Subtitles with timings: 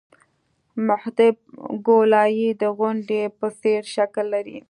[0.87, 1.35] محدب
[1.87, 4.57] ګولایي د غونډۍ په څېر شکل لري